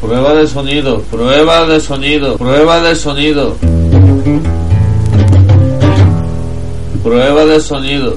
Prueba 0.00 0.32
de 0.34 0.46
sonido, 0.46 1.02
prueba 1.10 1.66
de 1.66 1.78
sonido, 1.78 2.36
prueba 2.38 2.80
de 2.80 2.96
sonido. 2.96 3.56
Prueba 7.02 7.44
de 7.44 7.60
sonido. 7.60 8.08